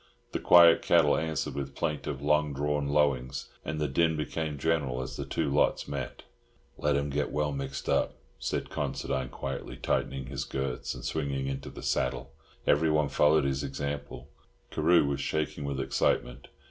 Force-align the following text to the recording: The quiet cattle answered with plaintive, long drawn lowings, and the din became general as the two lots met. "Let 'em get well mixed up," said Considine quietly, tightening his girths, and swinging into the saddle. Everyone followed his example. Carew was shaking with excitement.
The 0.31 0.39
quiet 0.39 0.81
cattle 0.81 1.15
answered 1.15 1.53
with 1.53 1.75
plaintive, 1.75 2.23
long 2.23 2.53
drawn 2.55 2.87
lowings, 2.89 3.49
and 3.63 3.79
the 3.79 3.87
din 3.87 4.17
became 4.17 4.57
general 4.57 4.99
as 4.99 5.15
the 5.15 5.27
two 5.27 5.47
lots 5.51 5.87
met. 5.87 6.23
"Let 6.75 6.95
'em 6.95 7.11
get 7.11 7.31
well 7.31 7.51
mixed 7.51 7.87
up," 7.87 8.15
said 8.39 8.71
Considine 8.71 9.29
quietly, 9.29 9.77
tightening 9.77 10.25
his 10.25 10.43
girths, 10.43 10.95
and 10.95 11.05
swinging 11.05 11.45
into 11.45 11.69
the 11.69 11.83
saddle. 11.83 12.31
Everyone 12.65 13.09
followed 13.09 13.43
his 13.43 13.63
example. 13.63 14.27
Carew 14.71 15.05
was 15.05 15.21
shaking 15.21 15.65
with 15.65 15.79
excitement. 15.79 16.47